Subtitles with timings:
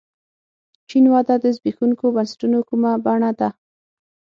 [0.87, 3.49] چین وده د زبېښونکو بنسټونو کومه بڼه ده.